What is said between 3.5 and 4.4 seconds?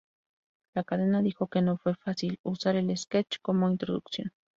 introducción.